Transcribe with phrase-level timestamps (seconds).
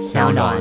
[0.00, 0.56] 小暖。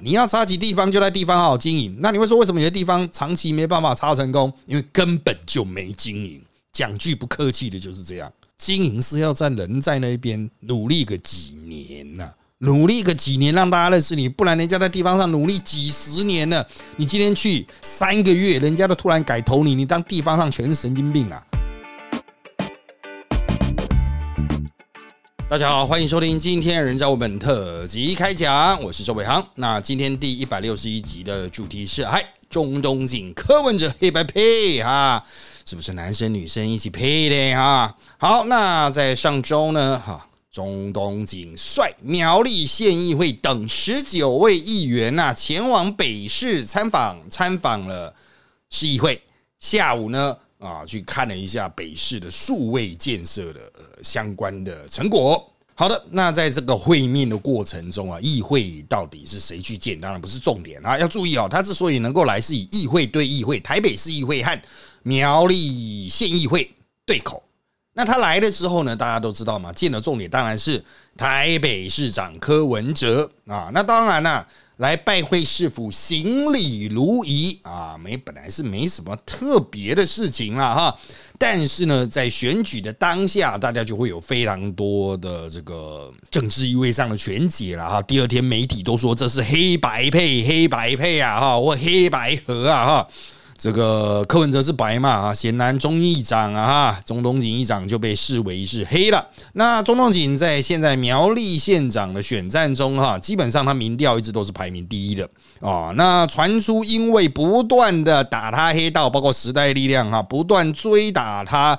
[0.00, 1.94] 你要插起地方，就在地方好好经营。
[2.00, 4.50] 那你会说，为什么有些地方长期没办法插成功？
[4.64, 6.42] 因为根本就没经营。
[6.72, 8.32] 讲句不客气的，就是这样。
[8.56, 16.66] 经营是要在人在那边努力个几年呐，努力个几年让大家认识你，不然人家在地方上努力几十年了，
[16.96, 21.46] 你今天去三个月，人家都突然改投你，你当地方上全是神经病啊！
[25.52, 29.46] 大家好，欢迎收听今天人造本特辑开讲，我是周伟航。
[29.56, 35.22] 那今天第一百六十一集的主题是：嗨，中东锦柯文哲黑白配哈，
[35.66, 37.94] 是不是男生女生一起配的哈？
[38.16, 48.14] 好，那在上周呢，哈，中东锦率苗栗县议会等十九位议员呐，前往北市参访，参访了
[48.70, 49.20] 市议会。
[49.60, 50.38] 下午呢？
[50.62, 55.44] 啊，去看了一下北市的数位建设的呃相关的成果。
[55.74, 60.00] 好的，那在这个会面的过程中啊，议会到底是谁去见？
[60.00, 64.62] 当然不是重点啊，要注意哦，他之所以能够来，是以议会对议会，台北市议会和
[65.02, 66.72] 苗栗县议会
[67.04, 67.42] 对口。
[67.94, 70.82] 那他来了之后呢，大家都知道嘛，见的重点当然是
[71.16, 73.70] 台北市长柯文哲啊。
[73.74, 74.46] 那当然了。
[74.78, 80.98] 来拜会市府，行礼如仪啊，没本来是没什么特别的事情了哈。
[81.38, 88.02] 但是呢，在选举的当下，大家就会有非常多的这个政治意味上的全解了哈。
[88.02, 93.08] 第二天媒体都说这是黑白配，黑白配啊哈，或黑白合啊哈。
[93.62, 99.24] 这个柯文哲是白嘛啊，显然中议长啊哈，中东锦议长就被视为是黑了。
[99.52, 105.28] 那中东锦在现在苗栗县长的选战中哈，基本上他民调一直都是排名第一的
[105.60, 105.92] 啊。
[105.94, 111.78] 那传出因为不断的打他黑道，包括时代力量哈，不断追打他。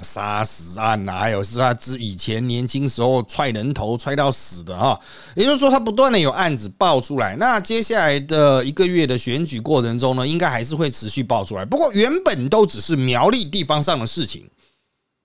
[0.00, 4.98] 杀死案呐，还有是他之以前年轻时候踹人头踹到死的哈，
[5.36, 7.36] 也就是说他不断的有案子爆出来。
[7.36, 11.64] 那接下来的一个月的选举过程中呢，应该还是会持续爆出来。
[11.64, 14.48] 不过原本都只是苗栗地方上的事情。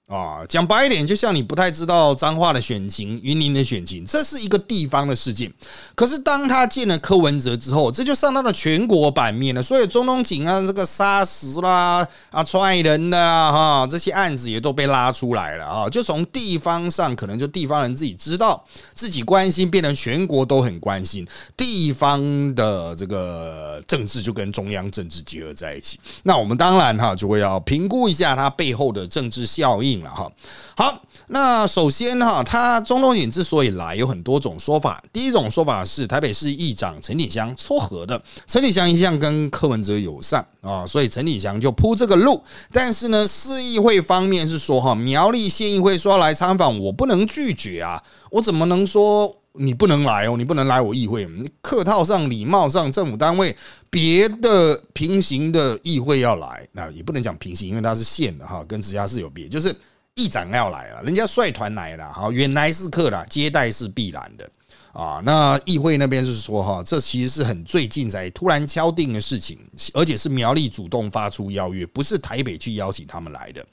[0.07, 5.51] 啊，讲白一点，就像你不太知道彰化的选情、云林的选情，这是一个地方的事件。
[5.95, 9.61] 可是当他见了柯文哲之后，这就上到了全国版面了。
[9.61, 15.89] 所以中东警啊，这个杀石啦、啊踹人的啦，哈，这些案子也都被拉出来了啊。
[15.89, 18.63] 就从地方上，可能就地方人自己知道
[18.93, 21.27] 自己关心，变成全国都很关心。
[21.57, 25.99] 地方的这个政治就跟中央政治结合在一起。
[26.23, 29.96] 那我们当然哈，就会要评估一下它背后的政治效应。
[30.03, 30.31] 了哈，
[30.75, 35.03] 好，那首先哈，他中东锦之所以来，有很多种说法。
[35.11, 42.43] 第一种说法是台北市议长陈景祥撮合的，陈景祥一向跟柯文哲友善啊，所以陈景祥就铺这个路。
[42.71, 50.35] 但是呢，市议会方面是说哈，苗栗县议会说要来参访，我不能拒绝啊，我怎么能说你不能来哦？
[50.37, 51.27] 你不能来我议会，
[51.61, 53.55] 客套上、礼貌上，政府单位
[53.89, 59.75] 别的平行的议会要来，那也不能讲平行，因为它是县的哈，跟直辖市有别，就是。
[60.19, 64.49] 议长要来了，人家率团来了，好，原来是客啦，接待是必然的
[64.91, 65.21] 啊。
[65.23, 69.59] 那议会那边是说哈，这其实是很最近才突然敲定的事情，
[69.93, 73.63] 而且是苗栗主动发出邀约，不是台北去邀请他们来的。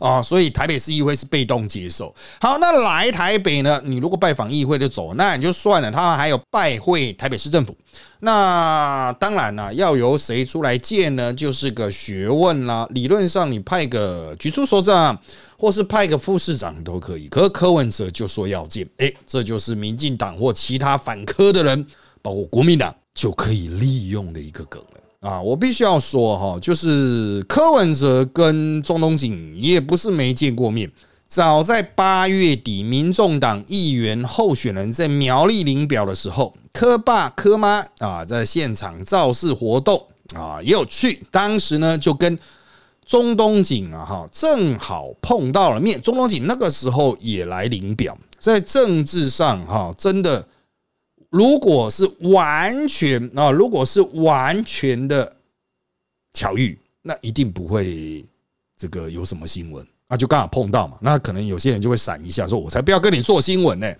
[0.00, 2.12] 啊，所以台北市议会是被动接受。
[2.40, 3.80] 好，那来台北呢？
[3.84, 5.92] 你如果拜访议会就走，那你就算了。
[5.92, 7.76] 他还有拜会台北市政府，
[8.20, 11.32] 那当然了，要由谁出来见呢？
[11.32, 12.88] 就是个学问啦。
[12.90, 15.20] 理论上，你派个局处首长，
[15.58, 17.28] 或是派个副市长都可以。
[17.28, 21.86] 可是柯文哲就说要见，诶，这就是民进党或其他反柯的人，
[22.22, 25.00] 包括国民党，就可以利用的一个梗了。
[25.20, 30.90] 啊，我必须要说哈，就是柯文哲跟中东锦也不是没见过面。
[31.28, 41.22] 早在八月底，民众党议员候选人在苗栗领表的时候，柯爸柯妈啊在现场造势活动啊也有去。
[41.30, 42.38] 当时呢就跟
[43.04, 46.00] 中东锦啊哈正好碰到了面。
[46.00, 50.46] 中东锦那个时候也来领表，在政治上哈真的。
[51.30, 55.36] 如果是完全啊，如果是完全的
[56.34, 58.24] 巧遇，那一定不会
[58.76, 60.98] 这个有什么新闻，那就刚好碰到嘛。
[61.00, 63.92] 那可能有些人就会闪一下，说我才不要跟你做新闻呢。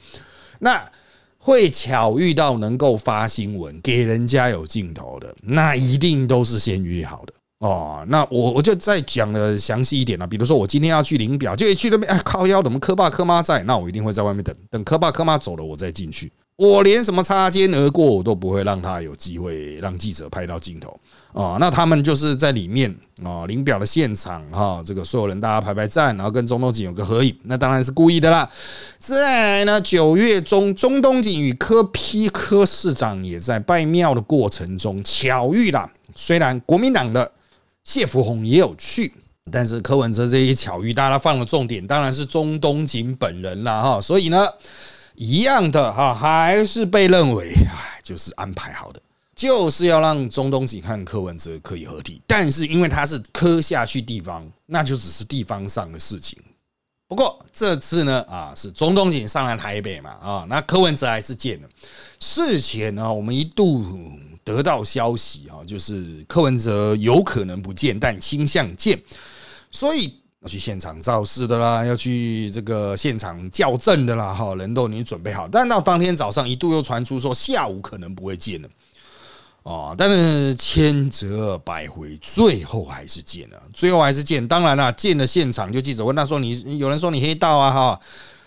[0.58, 0.90] 那
[1.38, 8.04] 会巧遇到能够发新闻给人家有镜头的，那一定都是先约好的哦。
[8.08, 10.26] 那我我就再讲的详细一点了。
[10.26, 13.62] 比如说我今天要去领表，就一去那边哎靠腰，怎么科爸科妈在？
[13.62, 16.30] 那我一定会在外面等等科爸科妈走了，我再进去。
[16.60, 20.90] 我连什么擦肩而过我都不会让他有机会让记者拍到镜头
[21.32, 21.56] 啊。
[21.58, 28.46] 那他们就是在里面啊领表的现场哈，这个所有人大家排排站，然后跟中东锦有个合影，那当然是故意的啦。
[28.98, 35.90] 再来呢，九月中，中东锦与科批科市长也在拜庙的过程中巧遇了。
[36.14, 37.32] 虽然国民党的
[37.82, 39.12] 谢福洪也有去。
[39.50, 44.46] 但是柯文哲这一巧遇，大家放的重点当然是中东锦本人了哈，所以呢，
[45.20, 48.98] 一样的哈，还是被认为哎，就是安排好的，
[49.36, 52.22] 就是要让中东锦和柯文哲可以合体。
[52.26, 56.38] 但是因为他是磕下去地方，那就只是地方上的事情。
[57.06, 61.68] 不过这次呢，啊，是中东锦上来台北嘛，啊，那柯文哲还是见了。
[62.18, 63.84] 事前呢，我们一度。
[64.42, 69.00] 得到消息啊，就是柯文哲有可能不见，但倾向见，
[69.70, 75.46] 所以要去现场造势的啦，要去这个现场校正的啦，哈，人都已经准备好。
[75.46, 78.68] 但到当天早上，一度又传出说下午可能不会见了，
[79.64, 84.48] 哦，但是千折百回，最后还是见了，最后还是见。
[84.48, 88.00] 当然了，见了现场就记者问他说：“你有人说你黑道啊？”哈。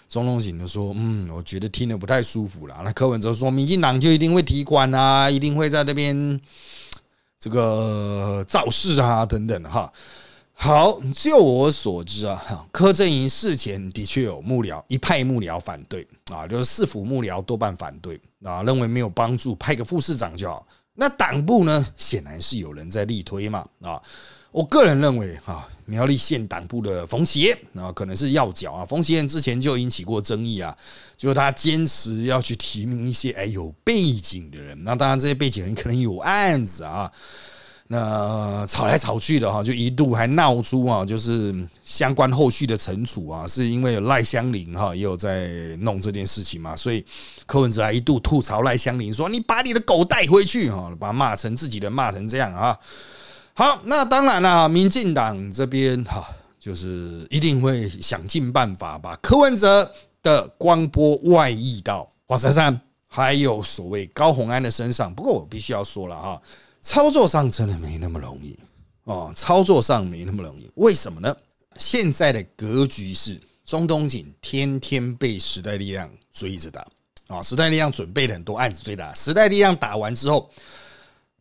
[0.09, 6.39] 钟东锦就说：“嗯，我觉得听得不太舒服了。”那柯文哲说：“民进党就一定会提款啊，一定会在那边
[7.39, 9.91] 这个造势啊，等等哈。”
[10.63, 20.65] 好，就我所知啊，柯震营事前的确有幕僚一派幕僚反对啊，就是市府幕僚多半反对啊，认为没有帮助，派个副市长就好。
[20.93, 24.01] 那党部呢，显然是有人在力推嘛啊。
[24.51, 25.67] 我个人认为哈。
[25.85, 28.85] 苗栗县党部的冯启燕啊，可能是要角啊。
[28.85, 30.73] 冯启燕之前就引起过争议啊，
[31.17, 34.81] 就是他坚持要去提名一些哎有背景的人。
[34.85, 37.11] 那当然，这些背景人可能有案子啊。
[37.93, 41.53] 那吵来吵去的哈，就一度还闹出啊，就是
[41.83, 45.47] 相关后续的惩处啊，是因为赖香林哈也有在
[45.81, 46.75] 弄这件事情嘛。
[46.75, 47.05] 所以
[47.45, 52.75] 柯文哲还一度吐槽赖香林说：“你把你的狗带回去哈！”把骂成自己的骂成这样啊。
[53.53, 56.27] 好，那当然了，民进党这边哈，
[56.59, 59.91] 就是一定会想尽办法把柯文哲
[60.23, 65.13] 的光波外溢到黄珊珊，还有所谓高鸿安的身上。
[65.13, 66.41] 不过我必须要说了哈，
[66.83, 68.55] 操作上真的没那么容易
[69.05, 70.69] 哦，操作上没那么容易。
[70.75, 71.35] 为什么呢？
[71.77, 76.85] 现在的格局是中东锦天天被时代力量追着打
[77.27, 80.51] 啊，时代力量准备了很多案子追打，时代力量打完之后。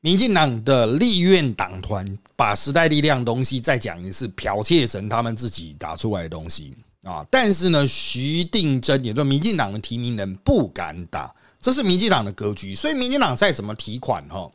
[0.04, 2.04] 民进党的立院党团
[2.34, 6.74] 把时代力量东西再讲一次，剽窃成他们自己打出来的东西
[7.04, 7.24] 啊！
[7.30, 12.74] 但是呢，徐定真也就民进党的提名人不敢打，这是民进党的格局。
[12.74, 14.50] 所以民进党再怎么提款哈，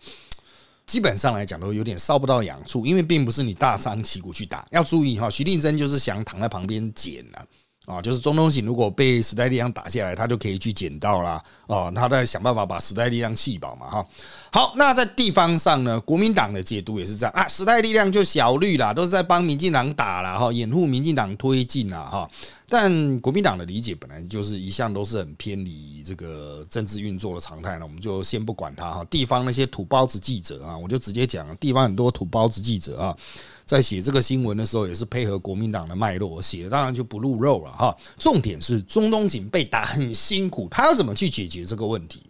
[0.87, 4.65] 基本上来讲都有点烧不到痒处，因为并不是你大张旗鼓去打。
[4.71, 7.45] 要注意哈，徐定真就是想躺在旁边捡了。
[7.87, 11.41] 啊，就是中东锦如果被时代力量打下来，他就可以去捡到啦。
[11.67, 13.89] 哦，他在想办法把时代力量气饱嘛。
[13.89, 14.05] 哈，
[14.51, 22.29] 好，那在地方上呢，国民党的解读也是这样啊，时代力量就小绿啦，都是在帮民进党打了哈，掩护民进党推进了哈。
[22.69, 29.05] 但国民党的理解本来就是一向都是很偏离这个政治运作的常态呢，我们就先不管他哈。
[29.05, 33.17] 地方那些土包子记者啊，我就直接讲，地方很多土包子记者啊。
[33.65, 37.95] 在写这个新闻的时候，也是配合国民党的脉络写的，当然就不露肉了哈。
[38.17, 42.21] 重点是中东警被打很辛苦，他要怎么去解决这个问题？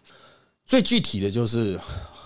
[0.65, 1.79] 最具体的就是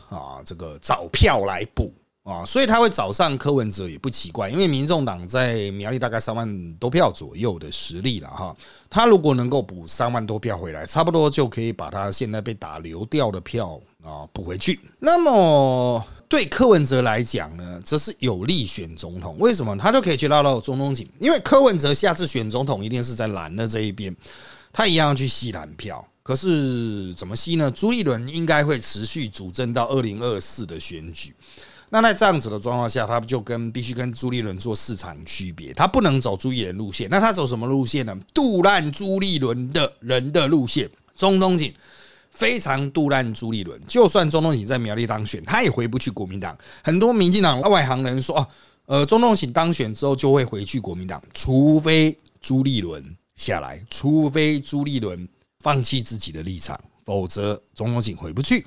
[0.10, 8.56] 啊，这个找票来补啊，所以他会找上柯文哲也不奇怪，因为民众党在苗栗大概三万多票左右的实力了哈。
[8.90, 14.80] 他如果能够补三万多票回来，差不多就可以把他现在被打流掉的票啊补回去。
[15.00, 16.04] 那么。
[16.32, 19.36] 对柯文哲来讲呢，则是有利选总统。
[19.38, 19.78] 为什么？
[19.78, 24.16] 他就可以去拉到中东锦，因为柯文哲下次选总统一定是在蓝的这一边，
[24.72, 26.08] 他一样去吸蓝票。
[26.24, 27.70] 可是怎么吸呢？
[27.70, 31.36] 朱立伦应该会持续主政到二零二四的选举。
[31.92, 37.08] 那在这样子的状况下，他就跟必须跟朱立伦做市场区别，他不能走朱立伦路线。
[37.12, 38.18] 那他走什么路线呢？
[38.34, 41.72] 杜烂朱立伦的人的路线，中东锦。
[42.34, 46.58] 非常杜烂朱立伦，就算中东锦在苗栗当选，他也回不去国民党。
[46.82, 48.48] 很多民进党外行人说，哦，
[48.86, 53.04] 呃，中东锦当选之后就会回去国民党，除非朱立伦
[53.36, 55.28] 下来，除非朱立伦
[55.60, 58.66] 放弃自己的立场，否则中东锦回不去。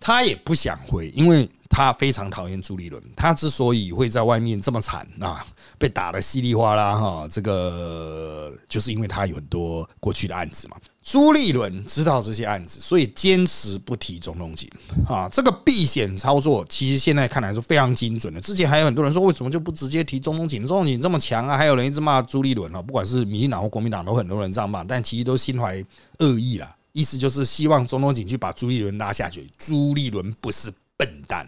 [0.00, 3.02] 他也不想回，因为他非常讨厌朱立伦。
[3.16, 5.44] 他之所以会在外面这么惨啊，
[5.76, 10.76] 被打的稀里哗啦哈，这个就是因为他有很多过去的案子嘛。
[11.02, 14.70] 朱立伦知道这些案子，所以坚持不提中东警
[15.08, 15.26] 啊。
[15.32, 18.38] 这个避险操作，其实现在看来是非常精准的。
[18.38, 20.66] 之前还有很多人说，为什么就不直接提中东警？
[20.66, 22.82] 中东警这么强啊，还有人一直骂朱立伦啊。
[22.82, 25.82] 不管是民进党或国民党，都很多人这样骂，但其实都心怀
[26.18, 26.76] 恶意啦。
[26.92, 29.48] 意思就是希望中东警去把朱立伦拉下去。
[29.58, 31.46] 朱立伦不是笨蛋，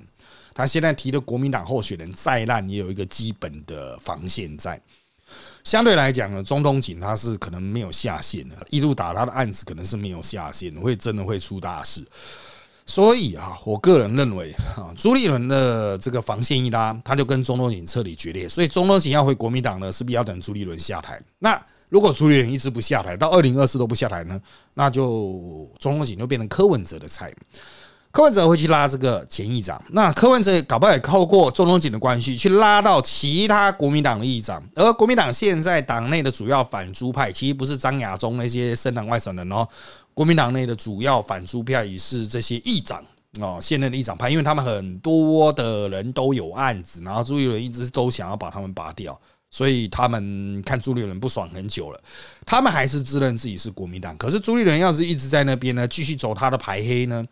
[0.54, 4.80] 他现在提的国民党候选人再烂，也有一个基本的防线在。
[5.62, 12.04] 相对来讲呢，中东警他是可能没有下线的，一路打他的案子可能是没有下线，会真的会出大事。
[12.86, 18.48] 所以啊，我个人认为啊，朱立伦的这个防线一拉，他就跟中东警彻底决裂。
[18.48, 21.22] 所以中东警要回国民党呢，势必要等朱立伦下台。
[21.38, 24.40] 那如果朱立伦一直不下台，到二零二四都不下台呢，
[24.72, 27.30] 那就中东锦就变成柯文哲的菜。
[28.12, 39.64] 柯文哲会去拉这个前议长，那柯文哲搞不好也透过中东锦的关系去拉到其他国民党的议长，而国民党现在党内的主要反朱派，其实不是张亚中那些深党外省人哦，
[40.12, 43.00] 国民党内的主要反朱派也是这些议长
[43.40, 49.16] 哦，现任的议长派，因为他们很多的人都有案子，然后朱立伦一直都想要把他们拔掉，
[49.50, 52.00] 所以他们看朱立伦不爽很久了，
[52.46, 57.26] 他们还是自认自己是国民党，可是朱立伦要是一直在那边呢，继续走他的排黑呢？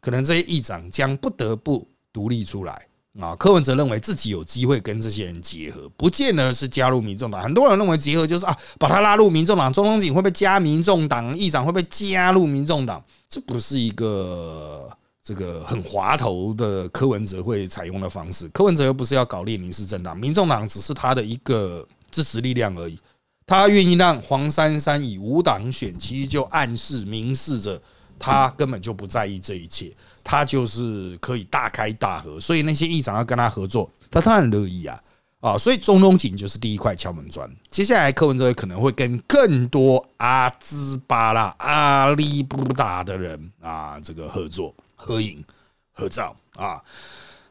[0.00, 2.86] 可能这些议长将不得不独立出来
[3.18, 3.34] 啊！
[3.36, 7.42] 柯文哲认为自己有机会跟这些人结合，不见得是加入民众党。
[7.42, 9.72] 很多人认为结合就是啊，把他拉入民众党。
[9.72, 11.34] 中东锦会不会加民众党？
[11.34, 13.02] 议长会不会加入民众党？
[13.26, 18.46] 这不是一个这个很滑头的柯文哲会采用的方式。
[18.50, 22.98] 柯文哲又不是要搞列宁式政党，民众党只是他的一个支持力量而已。
[23.46, 27.80] 他愿意让黄珊珊以无党选，其实就暗示明示着。
[28.16, 34.98] 他根本就不在意这一切，他就是可以大开大合，所以那些议长要跟他合作，他当然乐意啊
[35.40, 35.58] 啊！
[35.58, 44.72] 所以中东锦就是第一块敲门砖，接下来柯文哲可能会跟更多阿兹巴拉、阿里布达的人啊这个合作、
[45.04, 45.44] 合影、
[45.92, 46.82] 合照啊。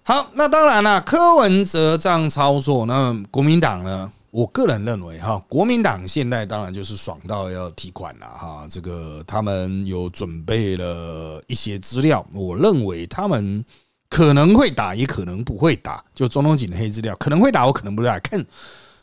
[0.02, 4.12] 好，那当然了，柯文哲这样操作，那国民党呢？
[4.32, 8.66] 我个人认为哈，国民党现在当然就是爽到要提款了哈。
[8.68, 13.64] 这个他们有准备了一些资料，我认为他们
[14.10, 16.04] 可能会打，也可能不会打。
[16.16, 18.18] 就中东锦的黑资料，可能会打，我可能不会打。
[18.22, 18.44] 看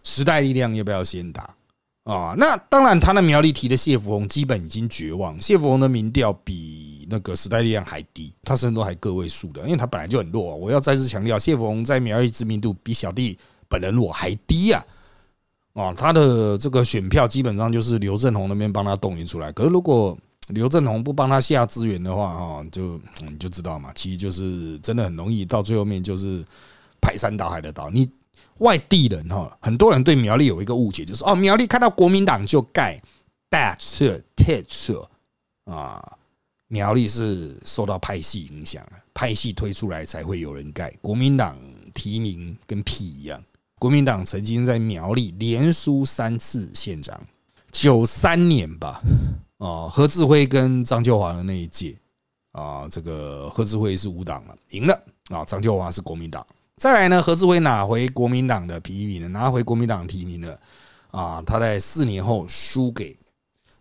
[0.03, 1.55] 时代力量要不要先打
[2.03, 2.35] 啊？
[2.37, 5.41] 那当然，他的苗栗提的谢福洪基本已经绝望。
[5.41, 10.55] 谢福洪的民调比那个时代力量还低，他甚至都还个位数的，因为他本来就很弱。
[10.55, 13.37] 我要再次强调，谢福洪在苗栗知名度比小弟
[13.69, 14.85] 本人我还低啊。
[15.75, 19.53] 啊，他的这个选票基本上就是刘振宏那边帮他动员出来。
[19.53, 26.45] 可是如果刘振宏不帮他下资源的话，哈，就你就知道嘛，其实就是真的很容易到最后面就是
[27.01, 27.89] 排山倒海的倒。
[27.89, 28.11] 你
[28.59, 33.01] 外地人哈，很多人对苗栗有一个误解，就是哦，苗栗看到国民党就盖
[33.49, 35.09] 大撤特撤
[35.67, 36.17] 啊，
[36.73, 41.59] 苗栗是受到派系影响，派系推出来才会有人盖，国民党
[41.93, 43.43] 提名跟屁一样。
[43.77, 47.21] 国民党曾经在苗栗连输三次县长，
[47.73, 49.03] 九三年吧，
[49.59, 51.99] 啊，何志辉跟张旧华的那一届，
[52.53, 56.47] 啊，这个何志辉是无党了，赢了，啊，张旧华是国民党。
[56.77, 60.61] 再来呢，何志辉拿回国民党的提名，拿回国民党提名了，
[61.11, 63.17] 啊，他在四年后输给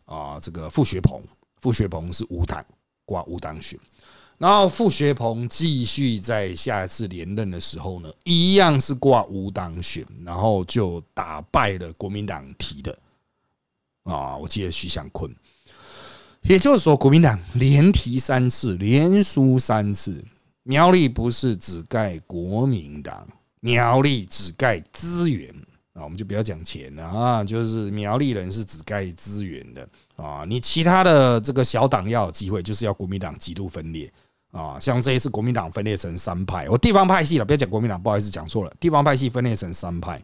[0.05, 1.21] 啊这个傅学鹏，
[1.61, 2.65] 傅学鹏是无党
[3.09, 3.79] 挂无党选。
[4.37, 12.95] 然后傅学鹏继续在下一次连任的时候呢，一样是挂无党选，然后就打败了国民党提的
[14.03, 15.33] 啊，我记得徐祥坤。
[16.43, 20.23] 也就是说，国民党连提三次，连输三次。
[20.63, 23.27] 苗栗不是只盖国民党，
[23.59, 25.49] 苗栗只盖资源
[25.93, 29.89] 啊，我们就不要讲钱了啊，就是苗栗人是只盖资源的
[30.21, 34.11] 啊，你其他的这个小党要有机会，就是要国民党极度分裂。
[34.51, 38.73] 啊，像这一次国民党分裂成三派，我地方派系了，不要讲国民党，不好意思讲错了。
[38.79, 40.19] 地方派系分裂成三派，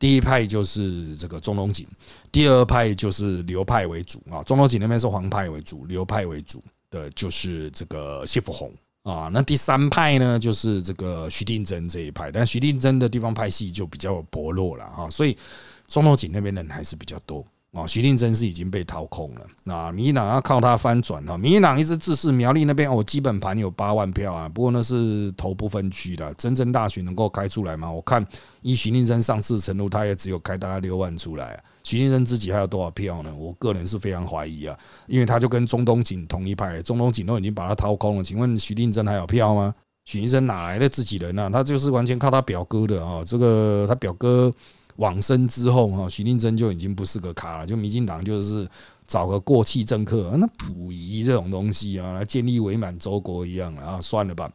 [0.00, 1.86] 第一派就是这个中东锦，
[2.32, 8.72] 第二派就是刘派为主啊，中东锦那边是黄派为主，刘派为主的就是这个谢福洪
[9.04, 9.30] 啊。
[9.32, 15.38] 那第三派呢，就是这个徐定珍这一派，但徐定珍的地方派系就比较薄弱了啊，所以
[15.86, 17.46] 中东锦那边人还是比较多。
[17.76, 19.42] 哦，徐定真是已经被掏空了。
[19.62, 27.92] 那民进党要靠他翻转哈，民进党一直自视苗栗那边，我，基本盘有八万票啊，不过那是头部分区的，真正大选能够开出来吗？
[27.92, 28.26] 我看
[28.62, 31.62] 依徐定真上次程度，他也只有开大概六万出来。
[31.84, 33.30] 徐定真自己还有多少票呢？
[33.36, 34.74] 我个人是非常怀疑啊，
[35.06, 38.24] 因为他就跟中东锦同一派，中东锦都已经把他掏空了。
[38.24, 39.74] 请问徐定真还有票吗？
[40.06, 41.50] 徐定真哪来的自己人呢？
[41.52, 44.50] 他就是完全靠他表哥的啊，这个他表哥。
[44.96, 48.68] 往生之后哈，徐定珍就已经不是个咖了，就民进党就是
[49.06, 54.50] 找个过气政客，那溥仪这种东西啊，来建立伪满洲国一样啊，算了吧。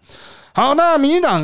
[0.53, 1.39] 好，那民进党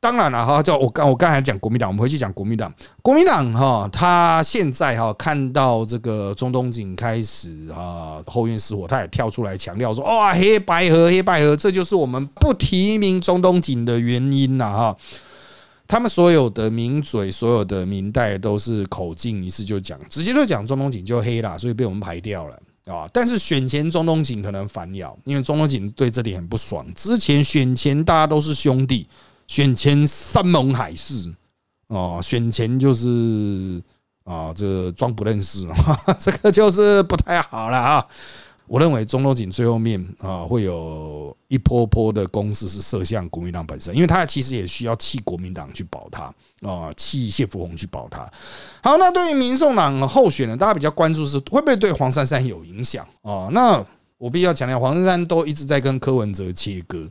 [0.00, 2.70] 当然了哈，就我刚我刚才讲国民党，我们回去讲国民党。
[3.00, 14.96] 国民党哈，他现在哈看到这个中东锦开始啊后院失火，他也跳出来强调说：“哇，黑白河，黑白河，这就是我们不提名中东锦的原因呐！”哈，
[15.94, 22.60] 他们所有的名嘴、所有的明代都是口径一次就讲，直接就讲中东锦就黑了，所以被我们排掉了。
[22.86, 23.08] 啊！
[23.12, 26.84] 但是选前中东锦可能反咬，因为中东锦对这点很不爽。
[26.96, 29.06] 之前选前大家都是兄弟，
[29.46, 31.32] 选前山盟海誓，
[31.86, 33.80] 哦，选前就是
[34.24, 35.64] 啊，这装不认识，
[36.18, 38.04] 这个就是不太好了啊。
[38.66, 46.34] 我认为中东锦最后面啊，会有一波波的攻势是射向国民党本身，因为他其实也需要弃国民党去保他
[46.66, 48.20] 啊，弃谢福洪去保他。
[48.82, 53.48] 好，那对于民众党候选人，大家比较关注是会不会对黄珊珊有影响啊？
[53.52, 53.84] 那
[54.16, 57.06] 我必须要强调，黄珊珊都一直在跟柯文哲切割。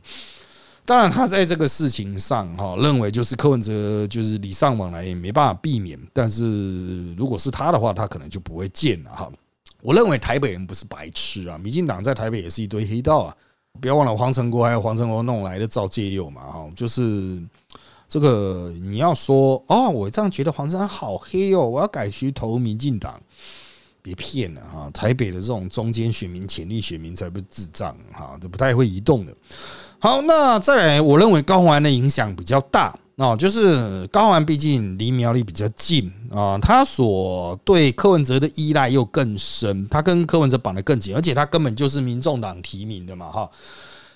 [0.84, 5.98] 当然，他在这个事情上哈，认为就是柯文哲就是礼尚往来，也没办法避免。
[6.12, 9.30] 但是如果是他的话，他可能就不会见了哈。
[9.84, 13.36] 我认为台北人不是白痴啊，民进党在台北也是一堆黑道啊！
[13.82, 17.38] 不要忘了黄成国还有黄成国弄来的赵介佑嘛，哈，就是
[18.08, 23.20] 这个你要说哦，我这样觉得黄成好黑哦，我要改去投民进党，
[24.00, 24.90] 别骗了哈！
[24.94, 29.36] 台北的这种中间选民、潜力选民才不是智障哈，都不太会移动的。
[29.98, 32.98] 好，那再来，我认为高虹安的影响比较大。
[33.16, 43.48] 哦，就是高安，毕竟离苗栗比较近啊，他所对柯文哲的依赖又更深，他跟柯文哲绑得更紧，而且他根本就是民众党提名的嘛，哈。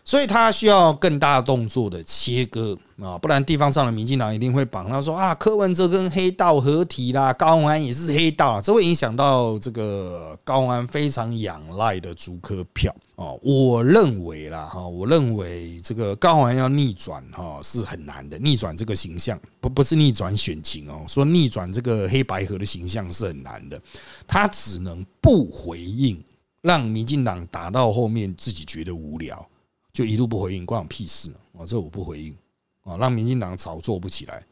[0.08, 13.38] 所以他需要更大动作的切割啊，不然地方上的民进党一定会绑他说啊，柯文哲跟黑道合体啦，高安也是黑道啊，这会影响到这个高安非常仰赖的主科票哦。
[13.42, 23.78] 我认为啦哈，我认为这个高安要逆转哈是很难的，逆转这个形象不不是逆转选情哦，说逆转这个黑白河的形象是很难的，
[24.26, 26.18] 他只能不回应，
[26.62, 29.46] 让民进党打到后面自己觉得无聊。
[29.92, 31.66] 就一路不回应，关我屁事啊！
[31.66, 32.37] 这我不回应
[32.85, 34.42] 啊，让民进党炒作不起来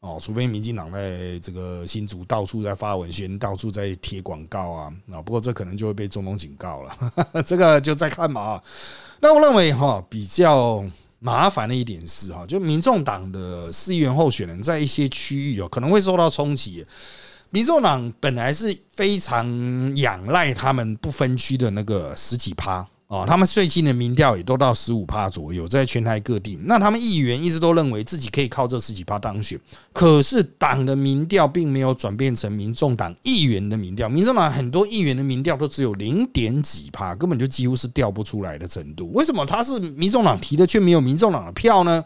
[0.00, 0.18] 哦。
[0.22, 5.20] 除非民进党在这个新竹到处在发文宣，到处在贴广告啊啊！
[5.20, 7.12] 不过这可能就会被中东警告了，
[7.44, 8.62] 这个就再看吧。
[9.20, 10.82] 那我认为哈，比较
[11.18, 16.86] 麻烦的一点是哈，就民众党的市议员候选人，在一些区域哦，可能会受到冲击。
[17.50, 19.46] 民众党本来是非常
[19.96, 22.86] 仰赖他们不分区的那个十几趴。
[23.08, 26.58] 哦，他们最近的民调也都到十五趴左右，在全台各地。
[26.64, 29.58] 那他们议员一直都认为自己可以靠这十几趴当选，
[29.94, 34.10] 可是党的民调并没有转变成民众党议员的民调。
[34.10, 39.10] 民众党很多议员的民调都只有零点几趴，根本就几乎是调不出来的程度。
[39.14, 42.04] 为什么他是民众党提的，却没有民众党的票呢？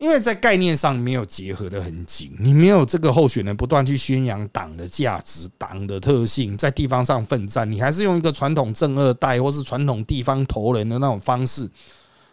[0.00, 11.70] 因为在概念上没有结合的很紧，你没有这个候选人不断去宣扬党的价值、党的特性，在地方上奋战，你还是用一个传统正二代或是传统地方头人的那种方式，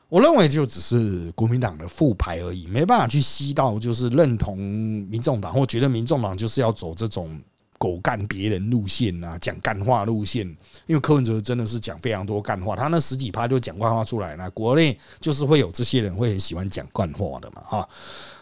[0.07, 7.37] 我认为就只是国民党的副牌而已，没办法去吸到就是认同民众党或觉得民众党就是要走这种。
[7.77, 10.45] 狗干别人路线啊，讲干话路线，
[10.85, 14.49] 因为柯文哲真的是讲非常多干话，他那十几趴就讲干话出来了。
[14.51, 17.89] 国内就是会有这些人会很喜欢讲干话的嘛，哈。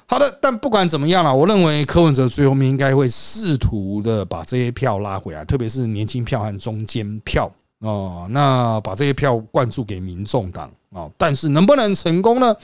[0.07, 12.55] 好的，但不管怎么样了，我认为柯文哲最后面应该会试图的把这些票拉回来，特别是年轻票和中间票哦，那把这些票灌注给民众党啊，但是能不能成功呢？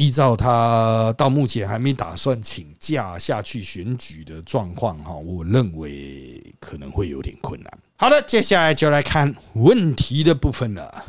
[0.00, 7.70] 依照他到目前还没打算请假下去选举的状况哈，我认为可能会有点困难。
[7.96, 11.04] 好的，接下来就来看问题的部分了。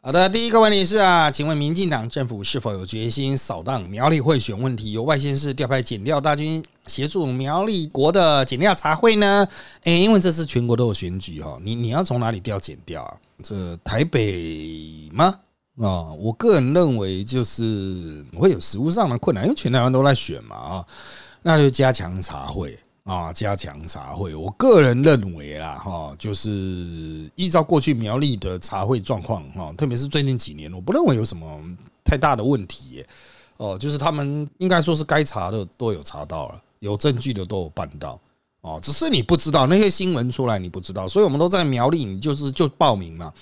[0.00, 9.48] 好的，第一个问题是啊，请问民进党政府是否有决心扫荡苗栗会选问题，由外县市调派检调大军协助苗栗国的检调查会呢？
[9.82, 13.16] 诶，因为这次全国都有选举哈，你你要从哪里调检调啊？
[13.42, 15.40] 这台北吗？
[15.80, 20.84] 啊，我个人认为就是会有实物上的困难，因为全台湾都在选嘛啊，
[21.42, 24.34] 那就加强茶会啊，加强茶会。
[24.34, 31.46] 我个人认为啦，哈，就是依照过去苗栗的茶会状况哈，特别是最近几年，我不认为有什么
[32.04, 33.04] 太大的问题。
[33.58, 38.20] 哦，就是他们应该说是该查的都有查到了，有证据的都有办到
[38.60, 43.32] 哦，只是你不知道那些新闻出来你不知道，所以我们都在苗栗，你就是就报名嘛。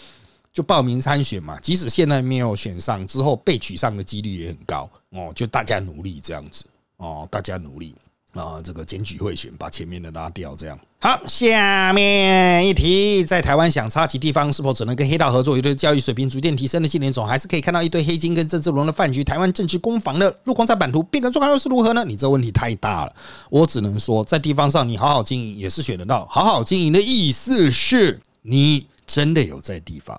[0.57, 5.31] 就报名参选嘛，即使现在没有选上，之后被取上的几率也很高哦。
[5.37, 6.65] 就大家努力这样子
[6.97, 7.95] 哦，大家努力。
[8.33, 10.79] 啊，这个检举贿选，把前面的拉掉，这样。
[10.99, 15.57] 好，下面一题，在台湾想插旗地方，是否只能跟黑道合作？
[15.57, 19.23] 有的教育水平逐渐提升的青年总还是可以看到一堆黑金跟郑志龙的饭局。
[19.23, 22.03] 台湾政治攻防的路况在版图变更状况又是如何呢？
[22.07, 23.15] 你这问题太大了，
[23.51, 26.25] 我只能说，在地方上你好好经营也是选得到。
[26.27, 30.19] 好好经营的意思是你真的有在地方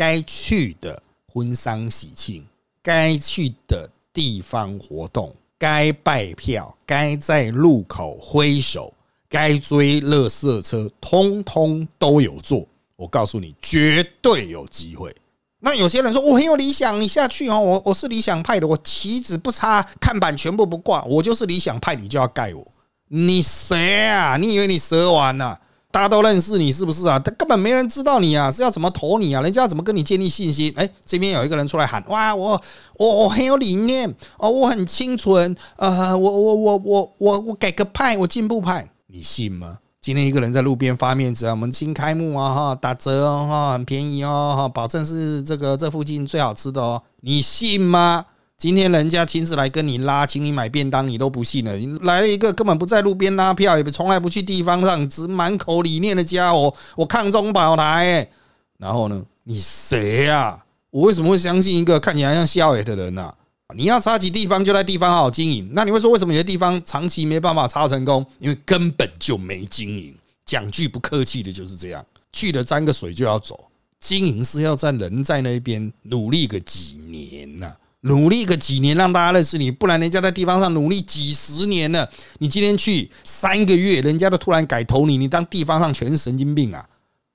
[0.00, 2.42] 该去的婚丧喜庆，
[2.82, 5.36] 该去的地方活动。
[5.58, 8.94] 该拜票，该在路口挥手，
[9.28, 12.66] 该追乐色车，通通都有做。
[12.96, 15.14] 我告诉你，绝对有机会。
[15.58, 22.66] 那有些人说我很有理想，你下去哦，我我是理想派的，我旗子不插，看板全部不挂，我就是理想派，你就要盖我？
[23.08, 24.38] 你谁啊？
[24.38, 25.58] 你以为你蛇丸呐？
[25.92, 27.18] 大家都认识你是不是啊？
[27.18, 29.42] 他根本没人知道你啊，是要怎么投你啊？
[29.42, 30.72] 人家要怎么跟你建立信心？
[30.76, 32.60] 哎，这边有一个人出来喊：哇，我
[32.96, 39.78] 我我很有理念哦，我很清纯，呃，我我我我我我改革派，我进步派，你信吗？
[40.00, 48.24] 今天一个人在路边发面子啊，我们新开幕啊，哈，打折哦，哈，很便宜哦，哈，保证是这个这附近最好吃的哦，你信吗？
[48.60, 51.74] 今天人家亲自来跟你拉，请你买便当，你都不信了。
[52.02, 56.74] 来了一个根本不在路边拉票，也从来不去地方上，只满口理念的家伙。
[56.94, 58.28] 我抗中保台，
[58.76, 59.24] 然后呢？
[59.44, 60.62] 你谁呀？
[60.90, 63.34] 我为什么会相信一个看起来像笑野的人呢？
[63.74, 65.70] 你要插起地方，就在地方好好经营。
[65.72, 68.26] 那你会说，为什么有些地方长期没办法插成功？
[68.40, 70.14] 因为根本就没经营。
[70.44, 72.04] 讲句不客气的，就是这样。
[72.30, 73.58] 去了沾个水就要走，
[74.00, 77.72] 经营是要在人在那边努力个几年呢？
[78.02, 82.08] 努力个几年让大家认识你，不然人家在地方上努力几十年了，
[82.38, 86.88] 你今天去三个月，人家都突然改投你，你当地方上全是神经病啊，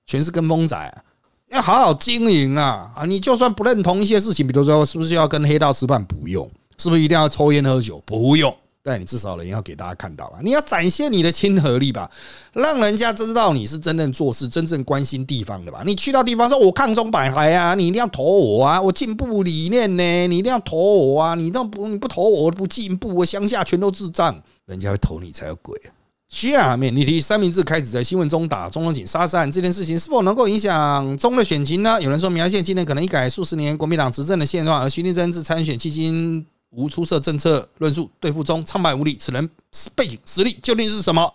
[0.07, 1.03] 全是跟风仔，
[1.51, 3.05] 要好好经营啊啊！
[3.05, 6.47] 你就算不认同一些事情，比如说是不是要跟黑道吃饭，不用；
[6.79, 8.55] 是不是一定要抽烟喝酒，不用。
[8.87, 12.07] 但你至少人要给大家看到啊，你要展现你的亲和力吧，
[12.53, 15.81] 让人家知道你是真正做事、真正关心地方的吧。
[15.83, 25.81] 你去到地方说，我抗中百台啊，你一定要投我啊，我进步理念呢，你一定要投我啊，你都不你不投我不进步，我乡下全都智障，人家会投你才有鬼。
[26.29, 31.99] 下面你提三明治开始在新闻中打中龙井杀案这件事情是否能够影响中的选情呢？
[31.99, 36.45] 有人说，苗栗县今年可能一改数十年国民党执政的现状，而徐立珍自参选迄今。
[36.75, 39.49] 无出色政策论述对付中苍白无力，此人
[39.95, 41.33] 背景实力究竟是什么？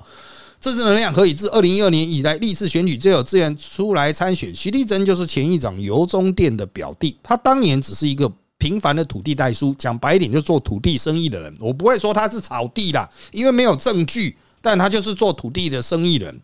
[0.61, 4.55] 政治能量何以自二零一二年以来历次选举最有资源出来参选？
[4.55, 11.57] 徐立珍就是前议长尤中殿的表弟，他当年只是一个平凡的土地代书，讲白一点就做土地生意的人。
[11.59, 16.39] 我不会说他是草地啦，因为没有证据，但他就是做土地的生意人。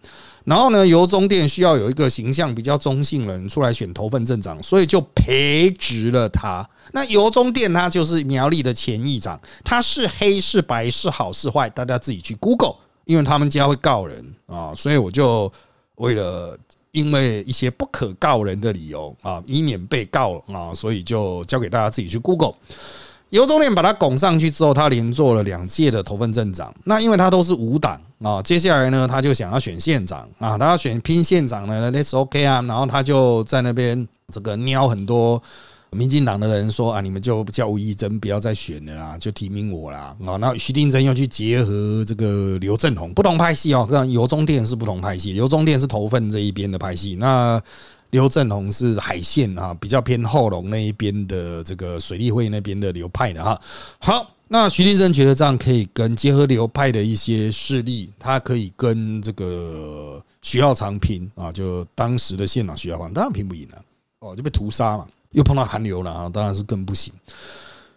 [0.46, 6.66] 然后呢，由中店需要有一个形象比较中性的人出来选头份镇长，所以就培植了他。
[6.92, 15.52] 那由中店他就是苗栗的前议长，他是黑是白是好是坏，大家自己去 Google，因为他们家会告人啊，所以我就
[15.96, 16.56] 为了
[16.92, 22.54] 因为一些不可告人的理由啊，以免被告啊，所以就交给大家自己去 Google。
[23.30, 26.72] 尤中店把他拱上去之后，他连做了两届的头份镇长。
[26.84, 32.62] 那因为他都是五党啊，接下来呢，他就想要选县长啊，他要选拼县长呢，那是 OK 啊。
[32.62, 35.42] 然后他就在那边这个撩很多
[35.90, 40.14] 民进党的人说啊，你们就叫吴怡珍不要再选了啦，就提名我啦。
[40.24, 47.16] 啊，那徐定珍又去结合这个刘振宏，不同派系哦，跟尤中店是不同派系，尤中店是头份这一边的派系。
[47.16, 47.60] 那
[48.10, 53.60] 刘正宏是海线啊，比较偏后龙那一边的这个水利会那边的流派的哈。
[53.98, 63.82] 好，那徐定生觉得这样可以跟结合流派的一些势力，他可以跟这个徐耀长拼啊，就当时的县长徐耀长，当然拼不赢了
[64.20, 67.12] 哦，就被屠杀嘛，又碰到寒流了啊，当然是更不行。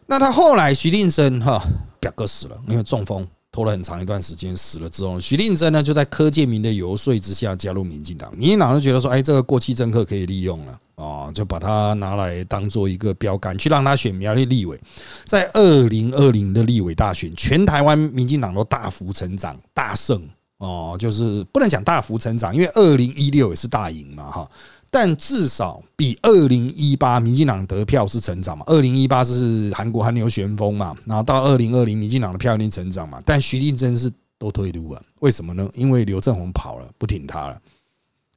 [0.07, 1.61] 那他后来徐定生哈
[1.99, 3.27] 表哥死了，因为中风。
[3.59, 8.33] 拖了很长一段时间，死了之后，徐令珍呢就在柯建明的游说之下加入民进党。
[8.37, 14.79] 民进党就觉得说，哎，这个过气政客可以利用了啊，就把他拿来当做一个标杆，去让他选苗栗立委。
[15.25, 20.25] 在二零二零的立委大选，全台湾民进党都大幅成长、大胜
[20.59, 24.49] 哦，就是不能讲大幅成长，因为二零一六也是大赢嘛，哈。
[24.91, 28.63] 但至少比二零一八民进党得票是成长嘛？
[28.67, 30.95] 二零一八是韩国韩流旋风嘛？
[31.05, 33.21] 然后到二零二零民进党的票已经成长嘛？
[33.25, 35.69] 但徐立真是都退路了，为什么呢？
[35.73, 37.61] 因为刘正宏跑了，不挺他了，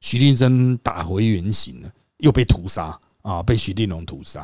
[0.01, 2.97] 徐立真打回原形了，又被屠杀。
[3.23, 4.41] 啊，被徐定龙屠杀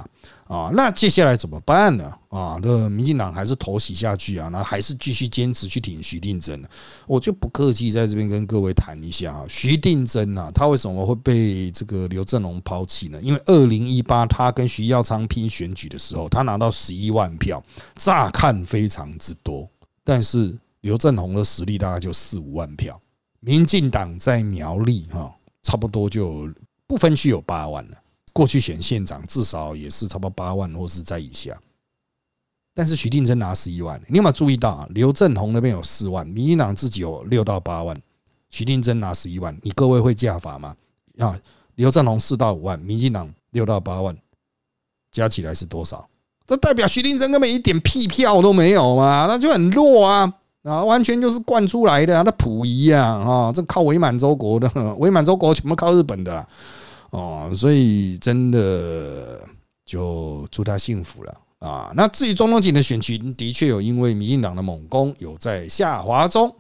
[0.47, 0.71] 啊！
[0.73, 2.11] 那接下来怎么办呢？
[2.29, 4.47] 啊，这民进党还是投袭下去啊？
[4.47, 6.63] 那还是继续坚持去挺徐定珍？
[7.05, 13.19] 我就不客气，在这边跟各位谈一下啊，徐定珍啊，他为什么会被这个刘正龙抛弃呢？
[13.21, 17.61] 因为二零一八他跟徐耀昌拼选举的时候，他拿到十一万票，
[17.97, 19.69] 乍看非常之多，
[20.05, 22.97] 但是刘正宏的实力大概就四五万票，
[23.41, 26.49] 民进党在苗栗哈，差不多就
[26.87, 27.97] 不分区有八万了。
[28.33, 31.59] 过去选县长至少也是差不多八万或是在以下，
[32.73, 34.87] 但是徐定珍拿十一万，你有没有注意到啊？
[34.91, 37.99] 刘振宏那边有四万，民进党自己有六到八万，
[38.49, 40.75] 徐定珍拿十一万，你各位会加法吗？
[41.17, 41.39] 啊，
[41.75, 44.15] 刘振宏四到五万，民进党六到八万，
[45.11, 46.07] 加起来是多少？
[46.47, 50.33] 这代表徐定珍根本一点屁票都没有嘛，那就很弱啊。
[50.63, 56.45] 啊，完全就是惯出来的，那溥仪呀，啊，这靠伪满洲国的，伪满洲国全部靠日本的啦，
[57.11, 59.41] 哦，所以真的
[59.85, 61.91] 就祝他幸福了啊。
[61.95, 66.55] 那至于中东锦的选情，的确有因为民进党的猛攻有在下滑中。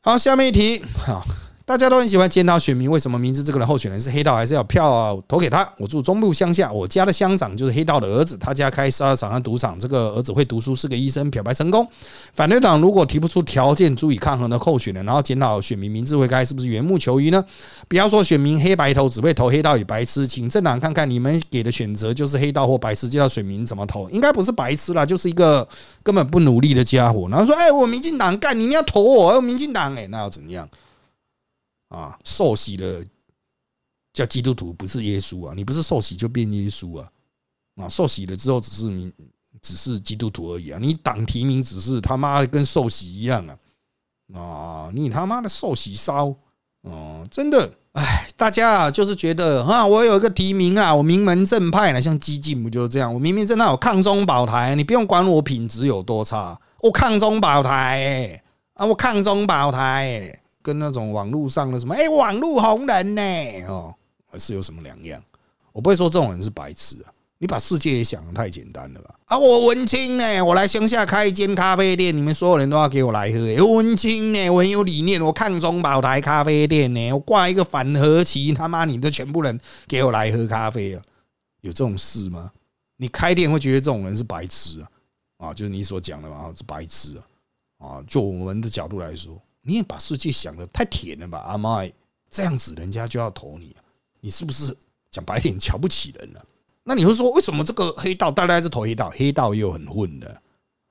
[0.00, 1.24] 好，下面一题，好。
[1.72, 5.66] 大家都很喜欢检讨选民，为什么明知这个人候选人是黑道，还是要票啊投给他？
[5.78, 11.88] 我住中部乡下，我家的乡长就是黑道的儿子，他家开十二场和赌场，这个儿子会读书，是个医生，漂白成功。
[12.34, 17.42] 反对党如果提不出条件足以抗衡的候选人，然后检讨选民明知会开，是不是缘木求鱼呢？
[17.88, 24.10] 不要说选民黑白投只会投黑道与白痴，请政党看看你们给的选择就是黑道或白痴，叫选民怎么投？
[24.10, 25.66] 应该不是白痴啦，就是一个
[26.02, 27.26] 根本不努力的家伙。
[27.30, 30.68] 然后说，哎，我民进党干，你要投我，民进党，哎，那要怎样？
[31.92, 33.04] 啊，受洗的
[34.14, 35.52] 叫基督徒，不是耶稣啊！
[35.54, 37.12] 你不是受洗就变耶稣啊！
[37.76, 39.12] 啊，受洗了之后只是你
[39.60, 40.78] 只是基督徒而已啊！
[40.80, 43.58] 你党提名只是他妈跟受洗一样啊！
[44.34, 46.34] 啊，你他妈的受洗烧
[46.80, 53.12] 哦，真的，哎，大家啊，就是觉得啊，我有一个提名啊，我名门正派呢，像激进不就是这样？
[53.12, 58.42] 我明明正在有抗中保台，你不用管我品质有多差，我抗中保台
[58.74, 60.38] 啊，我抗中保台。
[60.62, 63.22] 跟那种网络上的什么哎，网络红人呢？
[63.68, 63.94] 哦，
[64.38, 65.22] 是有什么两样？
[65.72, 67.12] 我不会说这种人是白痴啊！
[67.38, 69.14] 你把世界也想的太简单了吧？
[69.24, 73.38] 啊，我文青呢，我来乡下开一间咖啡店，你们所有人都要给我来喝。
[73.74, 81.02] 文青呢，我很有理念，我抗中保台咖啡店呢，我挂一个反核旗，他妈你的全部人给我来喝咖啡啊！
[81.62, 82.52] 有这种事吗？
[82.98, 85.48] 你开店会觉得这种人是白痴啊？
[85.48, 87.24] 啊，就是你所讲的嘛，是白痴啊！
[87.78, 89.36] 啊，就我们的角度来说。
[89.62, 91.84] 你也把世界想的太甜了吧，阿妈，
[92.30, 93.74] 这样子人家就要投你，
[94.20, 94.76] 你是不是
[95.10, 96.44] 讲白点瞧不起人了？
[96.84, 99.10] 那你会说为什么这个黑道大家是投黑道？
[99.10, 100.42] 黑道也有很混的，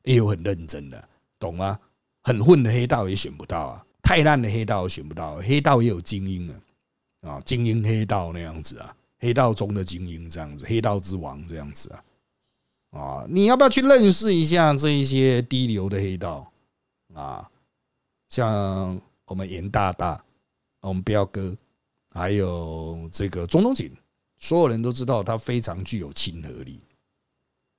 [0.04, 1.78] 也有很认真的，懂吗？
[2.24, 12.04] 很混的黑道也选不到啊，太烂的黑道选不到，黑道也有精英啊，啊，精英黑道那样子啊，黑道中的精英这样子，黑道之王这样子啊，
[12.92, 16.50] 啊，你要不要去认识一下这一些低流的黑道
[17.14, 17.50] 啊？
[18.32, 20.24] 像我们严大大，
[20.80, 21.54] 我们彪哥，
[22.12, 23.92] 还有这个钟东锦，
[24.40, 26.80] 所有人都知道他非常具有亲和力。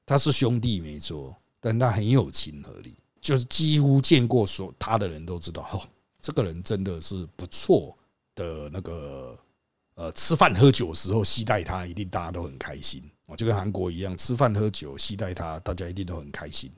[0.04, 5.80] 他是兄弟没错，但他很有亲和力，就是几乎见过所他的人都知道，哦，
[6.20, 7.96] 这个人真的是不错
[8.34, 9.36] 的那个。
[9.94, 13.02] 呃，吃饭喝酒的时候，期待他，一定大家都很开心。
[13.26, 16.72] 哦，就跟韩国一样，吃饭喝酒，期待他，大家一定都很开心。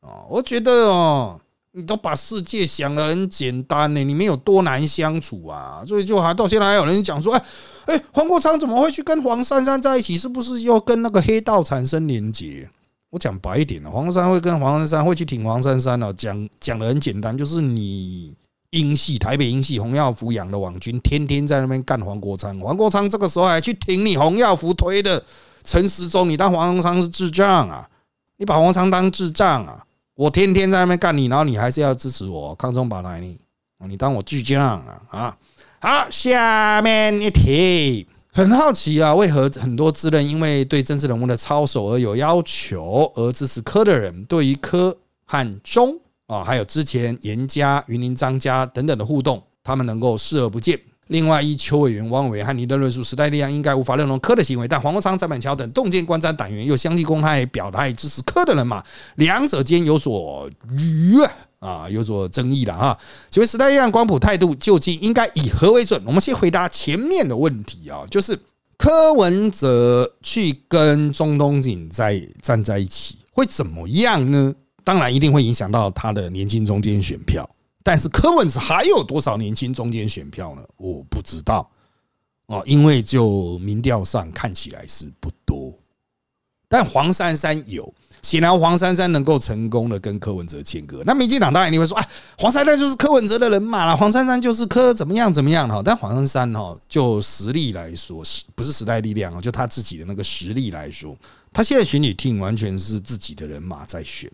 [0.00, 1.40] 哦，我觉得哦。
[1.76, 5.82] 你都把世界想的很简单呢，你们有多难相处啊？
[5.84, 7.44] 所以就还到现在还有人讲说，哎
[7.86, 10.16] 哎，黄国昌怎么会去跟黄珊珊在一起？
[10.16, 12.70] 是不是又跟那个黑道产生连结？
[13.10, 16.12] 我讲白一点了，黄国昌会跟黄珊珊会去挺黄珊珊了。
[16.12, 18.32] 讲讲的很简单，就是你
[18.70, 22.56] 英系台北英系洪耀福养的网军，天天在那边干黄国昌。
[22.60, 25.20] 黄国昌这个时候还去挺你洪耀福推的
[25.64, 27.88] 陈时中，你当黄国昌是智障啊？
[28.36, 29.84] 你把黄国昌当智障啊？
[30.16, 33.36] 我天天在那边干你，然后你还是要支持我抗中保台你，
[33.88, 35.36] 你当我巨匠啊啊！
[35.80, 45.98] 好，下面一题，很好奇啊，为何很多自认因为对政治人物的操守而有要求而支持柯的人，对于柯和中
[46.28, 50.80] 啊，还有之前严家、云林张家等等的互动，他们能够视而不见？
[51.08, 58.82] 另外，依邱委员、汪委员和你的论述，时代力量应该无法认同柯的行为，但黄国昌、张板桥等洞见观瞻党员又相继公开表态支持柯的人马，
[59.16, 61.16] 两者间有所余
[61.58, 62.98] 啊，有所争议了啊。
[63.30, 66.02] 请问时代力量光谱态度究竟应该以何为准？
[66.06, 68.38] 我们先回答前面的问题啊，就是
[68.78, 74.54] 柯文哲去跟中东锦在站在一起会怎么样呢？
[74.82, 77.48] 当然，一定会影响到他的年轻中间选票。
[77.84, 80.62] 但是柯文哲还有多少年轻中间选票呢？
[80.78, 81.70] 我不知道
[82.46, 85.72] 哦，因为就民调上看起来是不多。
[86.66, 91.02] 但黄珊珊有，显然黄珊珊能够成功的跟柯文哲切割。
[91.04, 95.82] 那民进党当然你会说，哎，黄珊珊就是柯文哲的人马了，黄珊珊就是柯怎么样怎么样哈？
[95.84, 99.42] 但黄珊珊哈，就实力来说，是不是时代力量哦？
[99.42, 101.14] 就他自己的那个实力来说，
[101.52, 104.28] 他现在选举听完全是自己的人马在选。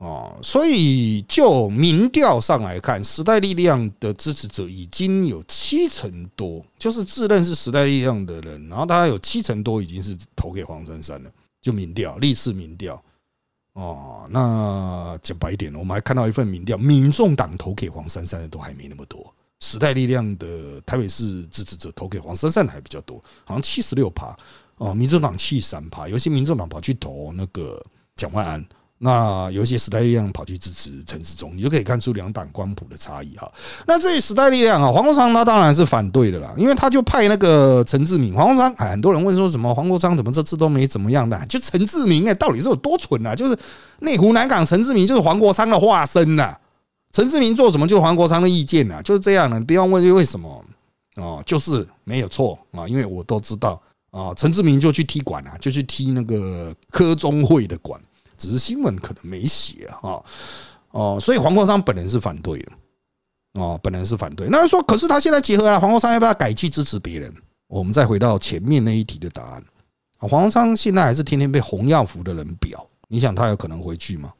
[0.00, 12.98] 哦，所以就民调上来看，时代力量的支持者已经有七成多，就是自认是时代力量的人，然后大概有七成多已经是投给黄珊珊了，就民调历次民调。
[13.74, 24.34] 哦，那讲白一点，我们还看到一份民调，民众党投给黄珊珊的都还没那么多，时代力量的台北市支持者投给黄珊珊的还比较多，好像七十六趴
[24.78, 27.84] 哦，民众党七三趴，有些民众党跑去投那个
[28.16, 28.66] 蒋万安。
[29.02, 33.50] 那有一些时代力量跑去支持陈世忠，你就可以看出两党光谱的差异哈。
[33.86, 41.46] 那这些时代力量啊，黄国昌他当然是反对的啦，因为他就派那个陈志明、黄国昌，很多人问说什么黄国昌怎么这次都没怎么样的？
[41.46, 43.34] 就陈志明哎，到底是有多蠢啊？
[43.34, 43.58] 就是
[44.00, 46.54] 内湖南港陈志明就是黄国昌的化身呐。
[47.10, 49.58] 陈志明做什么就是黄国昌的意见呐，就是这样的。
[49.62, 50.62] 不要问为什么
[51.16, 57.98] 哦，就是没有错啊，因为我都知道啊，陈志明就去踢馆啊，就去踢那个科中会的馆。
[58.40, 60.24] 只是新闻可能没写啊，
[60.92, 62.72] 哦，所以黄国昌本人是反对的，
[63.60, 64.48] 哦，本人是反对。
[64.48, 67.32] 那说，可是他现在结合了黄国昌，要不要改去支持别人？
[67.66, 69.62] 我们再回到前面那一题的答案。
[70.18, 74.32] 黄国昌现在还是天天被洪耀福的人表，你想他有可能回去吗？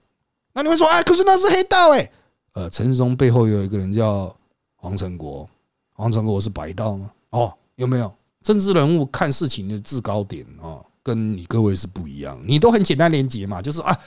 [0.55, 2.11] 那你会说，哎，可是那是黑道哎。
[2.55, 4.35] 呃，陈世忠背后有一个人叫
[4.75, 5.49] 黄成国，
[5.93, 7.11] 黄成国是白道吗？
[7.31, 10.83] 哦，有没有政治人物看事情的制高点啊？
[11.03, 13.99] 跟你各位是不一样，你都很简单连接嘛，就是啊，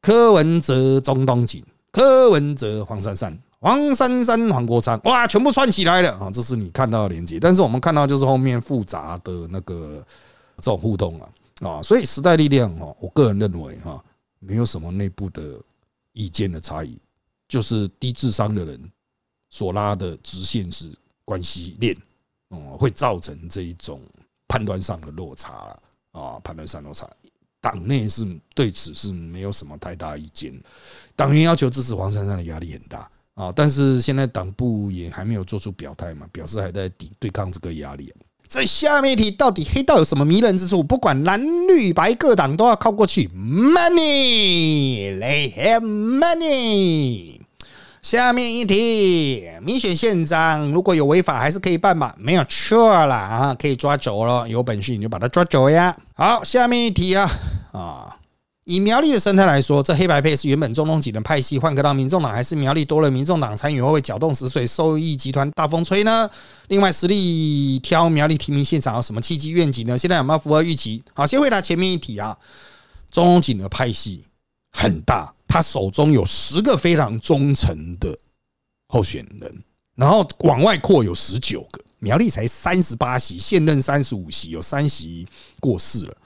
[0.00, 6.30] 柯文哲、中东锦、柯文哲、黄珊珊、黄珊珊、黄国昌，哇，全部串起来了啊！
[6.30, 10.04] 这是你看到的连接，但是我们看到就是后面复杂的那个
[10.58, 11.28] 这种互动啊
[11.62, 11.82] 啊！
[11.82, 14.02] 所以时代力量哦，我个人认为哈，
[14.38, 15.42] 没有什么内部的
[16.12, 16.98] 意见的差异，
[17.48, 18.80] 就是低智商的人
[19.50, 20.90] 所拉的直线式
[21.24, 21.96] 关系链，
[22.48, 24.00] 哦，会造成这一种
[24.46, 25.82] 判断上的落差了。
[26.16, 27.06] 啊，判断上落差，
[27.60, 30.58] 党内是对此是没有什么太大意见。
[31.14, 38.10] 党员要求支持黄珊珊的压力很大啊，但是现在党部也还没有做出表态嘛，表示还在抵对抗这个压力。
[38.48, 40.82] 在下面一题，到底黑道有什么迷人之处？
[40.82, 44.32] 不管蓝绿白各党都要靠过去，money，they
[45.52, 47.35] have money。
[48.06, 52.14] 下面一题，民选县长如果有违法，还是可以办吧？
[52.16, 54.48] 没有错了啊，可以抓走了。
[54.48, 55.96] 有本事你就把他抓走呀！
[56.14, 57.28] 好，下面一题啊
[57.72, 58.16] 啊，
[58.62, 66.30] 以苗栗的生态来说，这黑白配是原本中东几的派系换个到民众党，还是苗栗多了民众党参与后会搅动死水，受益集团大风吹呢？
[66.68, 69.98] 另外，实力挑苗栗提名现场有什么契机愿景呢？
[69.98, 71.02] 现在有没有符合预期？
[71.12, 72.38] 好，先回答前面一题啊，
[73.10, 74.26] 中东锦的派系
[74.70, 75.32] 很大。
[75.46, 78.18] 他手中有十个非常忠诚的
[78.88, 79.62] 候选人，
[79.94, 81.80] 然后往外扩有十九个。
[81.98, 85.26] 苗栗才三十八席，现任三十五席，有三席
[85.60, 86.16] 过世了，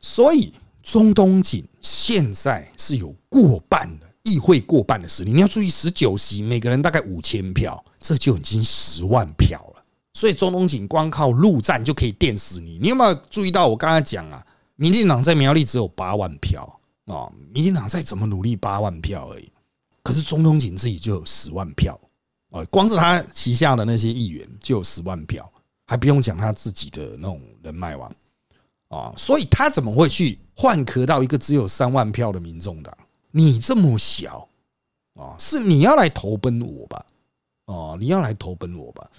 [0.00, 5.32] 所以中东锦现在是有过半的议会过半的实力。
[5.32, 9.82] 你要注意，十九席，每个人大概五千票，这就已经十万票了。
[10.14, 12.78] 所以中东锦光靠陆战就可以电死你。
[12.82, 14.44] 你有没有注意到我刚才讲啊？
[14.74, 16.80] 民进党在苗栗只有八万票。
[17.06, 19.50] 啊，民进党再怎么努力，八万票而已。
[20.02, 21.98] 可是中东锦自己就有十万票，
[22.50, 25.50] 哦，光是他旗下的那些议员就有十万票，
[25.86, 28.14] 还不用讲他自己的那种人脉网
[28.88, 29.12] 啊。
[29.16, 32.96] 所以他怎么会去换壳到一个只有三万票的民众党？
[33.30, 34.48] 你这么小
[35.14, 37.06] 啊，是你要来投奔我吧？
[37.66, 39.10] 哦，你要来投奔我吧？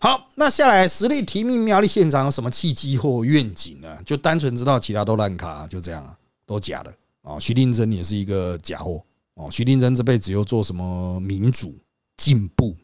[0.00, 4.02] 好，那下来实力提名苗栗县长有什么契机或愿景呢？
[4.04, 6.94] 就单纯知道其他都烂卡，就这样啊，都假的。
[7.26, 9.02] 啊，徐定珍也是一个假货
[9.34, 9.50] 哦。
[9.50, 11.74] 徐定珍这辈子又做什么民主
[12.16, 12.74] 进步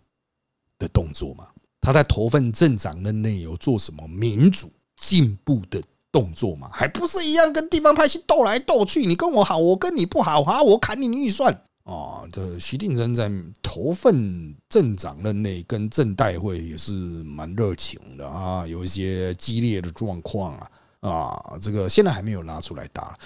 [0.81, 1.47] 的动作嘛？
[1.81, 6.69] 他在头份镇长任内有做什么民主进步的动作嘛？
[6.73, 9.07] 还不是一样跟地方派系斗来斗去？
[9.07, 11.53] 你跟我好，我跟你不好啊，我砍你预算
[11.85, 12.27] 啊！
[12.33, 13.31] 这徐定珍在
[13.63, 23.17] 头份镇长任内跟镇代会也是蛮热情的啊，有一些激烈的状况啊啊，这个现在还没有拉出来打。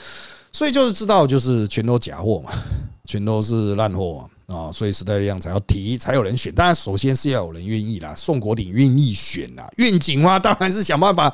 [0.56, 2.50] 所以就是知道，就是全都假货嘛，
[3.04, 4.72] 全都是烂货啊！
[4.72, 6.50] 所以时代力量才要提，才有人选。
[6.54, 9.70] 当然，首先是要有人愿意啦，宋国鼎愿意选啦。
[9.76, 11.30] 愿景嘛，当然是想办法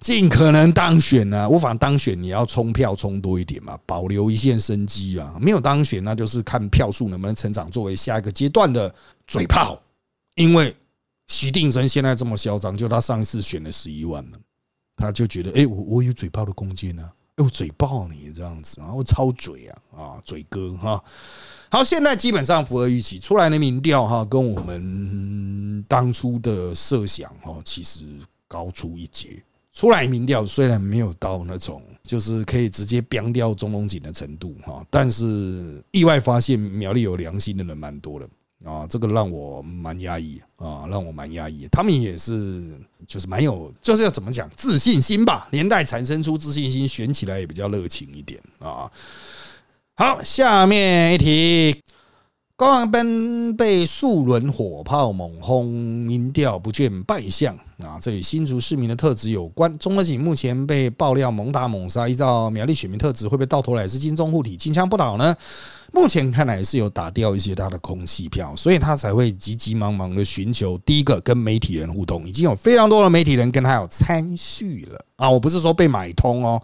[0.00, 1.48] 尽可能当选啊。
[1.48, 5.36] 无法当选，你要冲票冲多一点嘛，保留一线生机啊。
[5.40, 8.92] 没有当选，那就是看票数能不能成长，作为下一个阶段的
[9.28, 9.80] 嘴炮。
[10.34, 10.74] 因为
[11.28, 14.36] 徐定生现在这么嚣张，就他上一次选了十一万嘛，
[14.96, 17.08] 他就觉得，哎，我我有嘴炮的空间呢。
[17.36, 21.02] 用嘴爆你这样子，然后超嘴啊啊，嘴哥哈。
[21.68, 28.04] 好，现在基本上符合预期出来的民调哈，跟我们当初的设想哈，其实
[28.48, 29.42] 高出一截。
[29.74, 38.26] 出来民调虽然没有到那种就是可以直接标掉中东锦的程度哈，但是意外发现苗栗有良心的人蛮多的
[38.64, 41.68] 啊，这个让我蛮压抑啊，让我蛮压抑。
[41.70, 48.90] 他们也是就是蛮有就是要怎么讲自信心吧，年代产生出自信心，选起来也比较热情一点啊。
[49.96, 51.82] 好，下面一题。
[52.58, 58.00] 高雄奔被数轮火炮猛轰，民调不见败相啊！
[58.00, 59.78] 这与新竹市民的特质有关。
[59.78, 65.36] 钟德锦目前被爆料猛打猛杀，依照苗栗选民特质，会不会到头来是金钟护体、金枪不倒呢？
[65.92, 75.28] 目前看来是有打掉一些他的空气票，所以他才会急急忙忙的寻求第一个跟媒体人互动，已经有非常多的媒体人跟他有参叙了啊！
[75.28, 76.62] 我不是说被买通哦，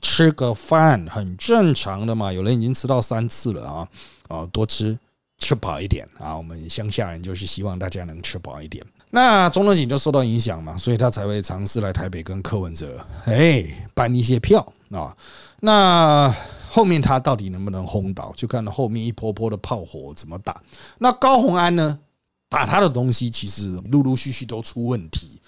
[0.00, 3.88] 吃个饭很正常的嘛，有人已经吃到三次了啊
[4.28, 4.98] 啊，多吃。
[5.44, 6.34] 吃饱一点啊！
[6.34, 8.82] 我们乡下人就是希望大家能吃饱一点。
[9.10, 15.14] 那钟德锦就受到影响嘛，所以他才会尝试来台北跟柯文哲哎办一些票啊。
[15.60, 16.34] 那
[16.70, 20.62] 后面他到底能不能轰倒，就看后面一波波的炮火怎么打。
[20.96, 21.98] 那高鸿安呢，
[22.48, 25.38] 打他的东西其实陆陆续续都出问题。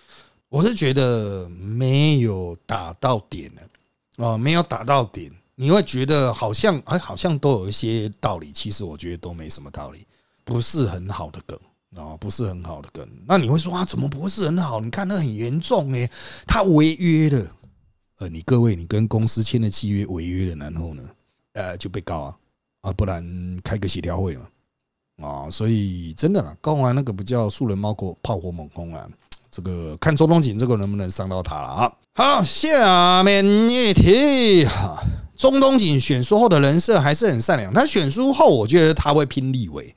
[0.51, 5.33] 我是觉得没有打到点的啊，没有打到点。
[5.59, 10.05] 你会觉得好像哎，好像都有一些道理，其实我觉得都没什么道理，
[10.45, 11.59] 不是很好的梗
[11.97, 13.09] 啊，不是很好的梗。
[13.27, 14.81] 那你会说啊，怎么不是很好？
[14.81, 16.11] 你看那很严重哎，
[16.47, 17.51] 他违约了。
[18.19, 21.03] 呃，你各位，你跟公司签的契约违约了，然后呢，
[21.55, 22.37] 呃，就被告啊
[22.83, 24.47] 啊，不然开个协调会嘛
[25.23, 25.51] 啊。
[25.51, 29.09] 所以真的啦，告完那个不叫素人猫狗炮火猛攻啊，
[29.51, 31.93] 这个看周东锦这个能不能伤到他了啊？
[32.15, 35.03] 好，下面一题哈。
[35.37, 39.95] 中东锦选书后的人设还是很善良，他选书后，我觉得他会拼立委，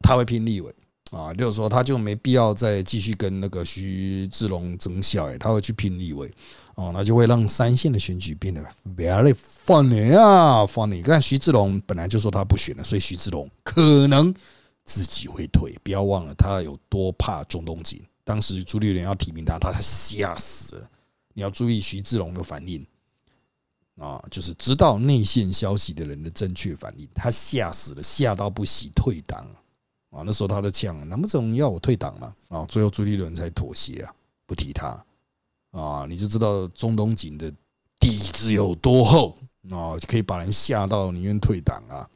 [0.00, 0.74] 他会拼立委
[1.12, 6.30] 啊，就是说他就没必要再继续跟那个徐志龙争效，哎，他会去拼立委，
[6.74, 8.60] 哦，那就会让三线的选举变得
[8.96, 9.34] very
[9.66, 11.02] funny 啊，funny。
[11.06, 14.34] 但徐志龙本来就说他不选了，所以徐志龙可能
[14.84, 20.90] 自己会退，不要忘了他有多怕中东锦，当时朱立伦要提名他，他吓死了。
[21.32, 22.84] 你要注意徐志龙的反应。
[24.00, 29.46] 啊，就是知道内线消息的人的正确反应，他吓死了，吓到不喜退党
[30.10, 30.22] 啊！
[30.24, 32.34] 那时候他的枪，难不成要我退党吗？
[32.48, 34.12] 啊，最后朱立伦才妥协啊，
[34.46, 35.04] 不提他
[35.72, 37.52] 啊，你就知道中东锦的
[37.98, 39.36] 底子有多厚
[39.70, 42.08] 啊，可以把人吓到宁愿退党啊。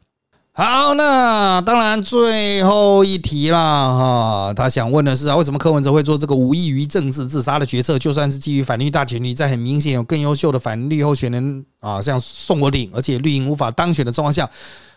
[0.56, 7.98] 好，那当然最后一题啦，哈，他想问的是啊，为什么柯文哲会做这个无异于政治自杀的决策？
[7.98, 14.48] 就算是基于反绿大前提，在很明显有更优秀的反绿候选人啊，像宋国鼎，而且绿营无法当选的状况下，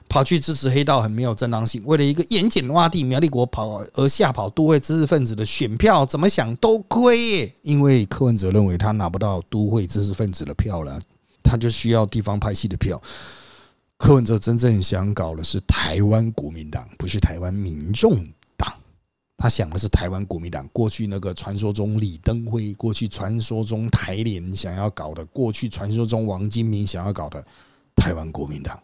[0.08, 1.82] 跑去支持黑道，很没有正当性。
[1.86, 7.52] 为了一个盐碱洼地苗栗国跑而吓跑都会知识分子的选票，怎么想都亏。
[7.64, 11.00] 因为柯文哲认为他拿不到都会知识分子的票了，
[11.44, 13.02] 他就需要地方派系的票。
[13.98, 18.26] 柯文哲真正想搞的是台湾国民党，不是台湾民众
[18.56, 18.72] 党。
[19.36, 20.68] 他想的是台湾国民党。
[20.72, 27.44] 过去那个传说中李登辉，过去传说中台联想要搞的，过去传说中王金明想要搞的
[27.96, 28.80] 台湾国民党，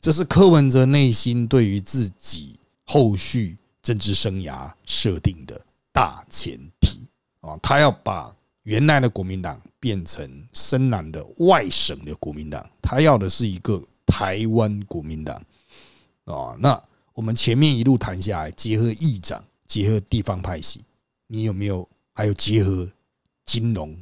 [0.00, 2.56] 这是柯文哲内心对于自己
[2.86, 5.60] 后续政治生涯设定的
[5.92, 7.00] 大前提
[7.40, 7.58] 啊！
[7.60, 8.32] 他要把
[8.62, 13.82] 原来的国民党变成深蓝的外省的国民党，他要的是一个。
[14.12, 15.34] 台湾国民党
[16.26, 16.78] 啊，那
[17.14, 20.82] 我们前面一路谈下来，结合议长，结合地方派系，
[21.28, 21.88] 你有没有？
[22.12, 22.86] 还有结合
[23.46, 23.96] 金融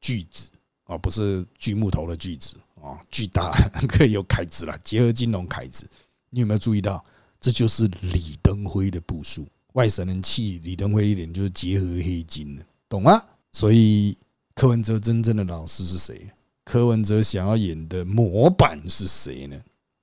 [0.00, 0.48] 巨子
[0.82, 3.52] 啊，不是锯木头的锯子啊，巨大
[3.88, 4.76] 可以 有凯子了。
[4.82, 5.88] 结合金融凯子，
[6.30, 7.02] 你有没有注意到？
[7.40, 9.46] 这就是李登辉的部署。
[9.74, 13.24] 外省人气李登辉一点，就是结合黑金懂吗？
[13.52, 14.16] 所以
[14.56, 16.28] 柯文哲真正的老师是谁？
[16.64, 19.56] 柯文哲想要演的模板是谁呢？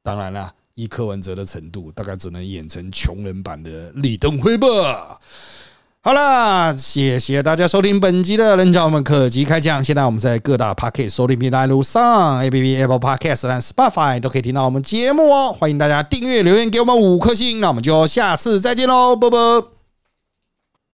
[0.04, 5.20] 当然啦，以柯文哲的程度，大概只能演成穷人版的李登辉吧。
[6.02, 9.82] 好啦，谢谢大家收听本集的《人潮我们可及开讲》。
[9.86, 15.52] 现在我们在各大 Podcast 收听平台如上 A P P Apple Podcast 和 Spotify 都可以听到我们节目哦。
[15.52, 17.60] 欢迎大家订阅、留言给我们五颗星。
[17.60, 19.79] 那我们就下次再见喽，啵啵。